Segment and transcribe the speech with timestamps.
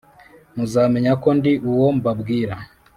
[0.55, 2.55] Muzamenya ko ndi uwo mbabwira